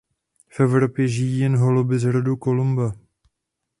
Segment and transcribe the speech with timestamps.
[0.49, 2.95] V Evropě žijí jen holubi z rodu "Columba".